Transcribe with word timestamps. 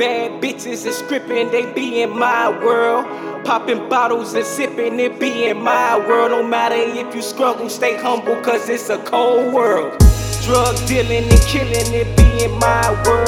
Bad 0.00 0.40
bitches 0.40 0.86
and 0.86 0.94
scripting, 0.94 1.50
they 1.50 1.70
be 1.74 2.00
in 2.00 2.18
my 2.18 2.48
world. 2.64 3.04
Popping 3.44 3.86
bottles 3.90 4.32
and 4.32 4.46
sipping, 4.46 4.98
it 4.98 5.20
be 5.20 5.44
in 5.44 5.60
my 5.60 5.98
world. 5.98 6.30
No 6.30 6.42
matter 6.42 6.74
if 6.74 7.14
you 7.14 7.20
struggle, 7.20 7.68
stay 7.68 7.98
humble, 7.98 8.40
cause 8.40 8.70
it's 8.70 8.88
a 8.88 8.96
cold 9.04 9.52
world. 9.52 9.98
Drug 10.46 10.74
dealing 10.86 11.24
and 11.24 11.40
killing, 11.42 11.92
it 11.92 12.16
be 12.16 12.44
in 12.44 12.50
my 12.58 13.02
world. 13.04 13.19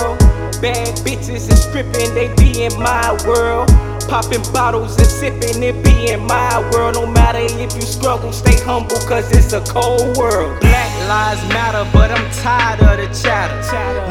Bad 0.62 0.94
bitches 0.98 1.50
and 1.50 1.58
scripting, 1.58 2.14
they 2.14 2.32
be 2.36 2.62
in 2.62 2.72
my 2.78 3.18
world. 3.26 3.68
Popping 4.08 4.44
bottles 4.52 4.96
and 4.96 5.08
sipping, 5.08 5.60
it 5.60 5.82
be 5.82 6.12
in 6.12 6.24
my 6.24 6.60
world. 6.70 6.94
No 6.94 7.04
matter 7.04 7.40
if 7.40 7.74
you 7.74 7.80
struggle, 7.80 8.32
stay 8.32 8.56
humble, 8.62 8.94
cause 9.08 9.28
it's 9.32 9.52
a 9.52 9.60
cold 9.62 10.16
world. 10.16 10.60
Black 10.60 11.08
lives 11.08 11.42
matter, 11.48 11.84
but 11.92 12.12
I'm 12.12 12.30
tired 12.30 12.78
of 12.78 12.96
the 12.96 13.12
chatter. 13.12 13.58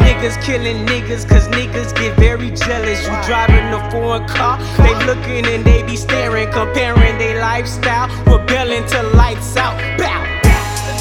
Niggas 0.04 0.44
killing 0.44 0.86
niggas, 0.86 1.26
cause 1.26 1.48
niggas 1.48 1.96
get 1.96 2.18
very 2.18 2.52
jealous. 2.52 3.00
You 3.08 3.16
driving 3.24 3.72
a 3.72 3.90
foreign 3.90 4.28
car, 4.28 4.60
they 4.76 4.94
looking 5.06 5.46
and 5.46 5.64
they 5.64 5.84
be 5.84 5.96
staring, 5.96 6.52
comparing 6.52 7.18
their 7.18 7.40
lifestyle, 7.40 8.10
rebelling 8.26 8.86
to 8.88 9.04
lights 9.16 9.56
out. 9.56 9.78
Bow! 9.98 10.42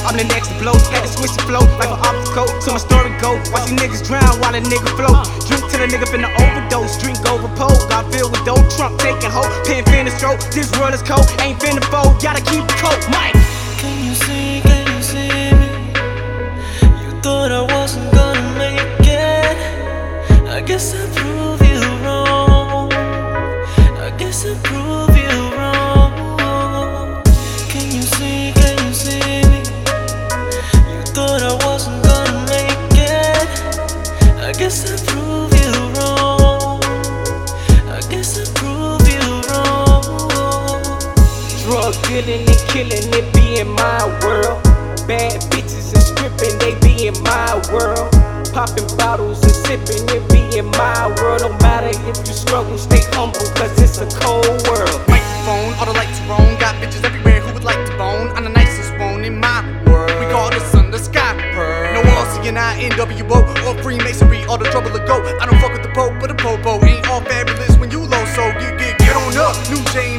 I'm 0.06 0.16
the 0.16 0.24
next 0.24 0.48
to 0.48 0.58
blow, 0.58 0.78
had 0.94 1.02
to 1.02 1.08
switch 1.08 1.34
the 1.34 1.42
flow 1.42 1.66
like 1.78 1.90
an 1.90 1.98
obstacle. 2.30 2.60
So 2.60 2.72
my 2.72 2.78
story 2.78 3.10
go. 3.20 3.34
Watch 3.52 3.70
these 3.70 3.80
niggas 3.80 4.06
drown 4.06 4.40
while 4.40 4.54
a 4.54 4.60
nigga 4.60 4.90
float. 4.96 5.26
Drink 5.48 5.70
till 5.70 5.82
a 5.82 5.86
nigga 5.86 6.06
finna 6.06 6.30
overdose. 6.38 6.98
Drink 6.98 7.18
over 7.28 7.48
pole. 7.56 7.76
Got 7.88 8.12
filled 8.12 8.32
with 8.32 8.44
dope. 8.44 8.68
Trump 8.70 8.98
taking 8.98 9.30
hope. 9.30 9.50
Pen 9.66 9.84
finna 9.84 10.10
stroke. 10.16 10.40
This 10.50 10.70
world 10.78 10.94
is 10.94 11.02
cold. 11.02 11.26
Ain't 11.40 11.58
finna 11.60 11.82
fold. 11.90 12.20
Gotta 12.22 12.42
keep 12.42 12.66
the 12.66 12.74
coat. 12.74 13.00
Mike. 13.10 13.34
Can 13.78 14.04
you 14.04 14.14
see, 14.14 14.60
can 14.62 14.86
you 14.94 15.02
see 15.02 15.28
me? 15.60 15.70
You 17.02 17.10
thought 17.22 17.50
I 17.52 17.62
wasn't 17.62 18.12
gonna 18.12 18.58
make 18.58 19.06
it. 19.06 19.56
I 20.48 20.60
guess 20.60 20.94
I 20.94 21.09
Dealing 42.20 42.46
and 42.46 42.68
killing, 42.68 43.08
it 43.16 43.32
be 43.32 43.60
in 43.60 43.68
my 43.80 44.04
world. 44.20 44.60
Bad 45.08 45.40
bitches 45.48 45.88
and 45.96 46.04
stripping, 46.04 46.52
they 46.60 46.76
be 46.84 47.06
in 47.06 47.16
my 47.22 47.56
world. 47.72 48.12
Popping 48.52 48.84
bottles 48.98 49.40
and 49.40 49.56
sipping, 49.64 50.04
it 50.12 50.20
be 50.28 50.58
in 50.58 50.66
my 50.76 51.08
world. 51.16 51.40
No 51.40 51.48
matter 51.64 51.88
if 51.88 52.18
you 52.28 52.34
struggle, 52.34 52.76
stay 52.76 53.00
humble, 53.16 53.40
cause 53.56 53.72
it's 53.80 54.04
a 54.04 54.08
cold 54.20 54.44
world. 54.68 55.00
Microphone, 55.08 55.72
all 55.80 55.86
the 55.88 55.96
lights 55.96 56.20
are 56.28 56.36
on. 56.36 56.60
Got 56.60 56.76
bitches 56.76 57.02
everywhere 57.04 57.40
who 57.40 57.54
would 57.54 57.64
like 57.64 57.80
to 57.88 57.96
bone. 57.96 58.28
I'm 58.36 58.44
the 58.44 58.50
nicest 58.50 58.92
one 58.98 59.24
in 59.24 59.40
my 59.40 59.64
world. 59.88 60.12
We 60.20 60.28
call 60.28 60.50
the 60.50 60.60
sun 60.68 60.90
the 60.90 60.98
sky. 60.98 61.32
Pearl. 61.54 61.94
No 61.94 62.00
all 62.04 62.26
CNI, 62.36 62.84
NWO, 62.90 63.40
or 63.64 63.82
Freemasonry, 63.82 64.44
all 64.44 64.58
the 64.58 64.68
trouble 64.68 64.90
to 64.90 65.00
go. 65.06 65.24
I 65.40 65.46
don't 65.46 65.58
fuck 65.58 65.72
with 65.72 65.84
the 65.84 65.92
Pope, 65.96 66.20
but 66.20 66.28
the 66.28 66.34
Popo 66.34 66.84
ain't 66.84 67.08
all 67.08 67.22
fabulous 67.22 67.78
when 67.78 67.90
you 67.90 68.00
low. 68.00 68.24
So 68.36 68.52
get, 68.60 68.76
get, 68.78 68.98
get 68.98 69.16
on 69.16 69.38
up. 69.38 69.56
New 69.70 69.80
James 69.96 70.09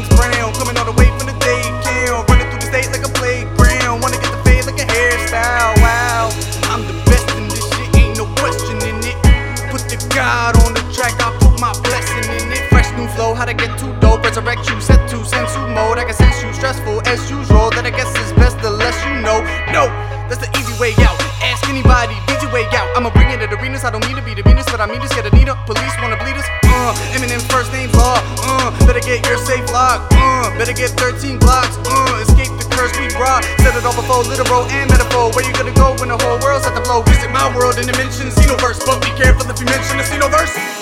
to 13.51 13.57
get 13.67 13.79
too 13.79 13.91
dope. 14.00 14.23
Resurrect 14.23 14.69
you, 14.69 14.79
set 14.79 15.09
to 15.09 15.17
sensu 15.25 15.59
mode. 15.75 16.00
I 16.00 16.06
can 16.07 16.16
sense 16.16 16.39
you 16.44 16.51
stressful 16.53 17.03
as 17.07 17.19
usual. 17.29 17.69
That 17.75 17.84
I 17.84 17.91
guess 17.91 18.07
is 18.16 18.31
best 18.34 18.59
the 18.63 18.72
less 18.72 18.95
you 19.03 19.19
know. 19.19 19.44
No, 19.75 19.91
that's 20.31 20.39
the 20.39 20.50
easy 20.56 20.72
way 20.79 20.95
out. 21.03 21.19
Ask 21.44 21.67
anybody, 21.67 22.16
DJ 22.31 22.47
way 22.53 22.63
out. 22.72 22.88
I'ma 22.95 23.11
bring 23.11 23.28
it 23.28 23.44
at 23.44 23.51
arenas. 23.51 23.84
I 23.84 23.91
don't 23.91 24.06
mean 24.07 24.16
to 24.16 24.23
be 24.23 24.34
the 24.34 24.44
Venus, 24.44 24.67
but 24.72 24.79
I 24.79 24.88
mean 24.88 25.01
to 25.03 25.09
get 25.11 25.28
Anita. 25.28 25.59
Police 25.67 25.91
wanna 26.00 26.16
bleed 26.23 26.40
us. 26.40 26.47
Uh, 26.63 26.95
Eminem's 27.11 27.45
first 27.51 27.72
name 27.75 27.91
Law. 27.91 28.23
Uh, 28.40 28.72
better 28.88 29.03
get 29.03 29.25
your 29.28 29.38
safe 29.38 29.67
lock. 29.75 30.07
Uh, 30.16 30.47
better 30.56 30.73
get 30.73 30.95
13 30.95 31.40
blocks. 31.40 31.75
Uh, 31.84 32.23
escape 32.23 32.51
the 32.56 32.67
curse 32.72 32.94
we 32.95 33.11
brought. 33.19 33.44
Set 33.59 33.75
it 33.75 33.84
all 33.84 33.95
before 33.95 34.23
literal 34.23 34.63
and 34.72 34.88
metaphor. 34.88 35.34
Where 35.35 35.44
you 35.44 35.51
gonna 35.53 35.75
go 35.75 35.91
when 36.00 36.07
the 36.07 36.17
whole 36.17 36.40
world's 36.40 36.63
at 36.63 36.75
the 36.78 36.84
blow? 36.88 37.03
Visit 37.03 37.31
my 37.31 37.51
world 37.51 37.75
in 37.78 37.85
dimensions, 37.90 38.31
Xenoverse. 38.40 38.79
But 38.85 39.03
be 39.03 39.11
careful 39.19 39.44
if 39.51 39.59
you 39.59 39.67
mention 39.67 40.00
the 40.00 40.07
Xenoverse. 40.07 40.80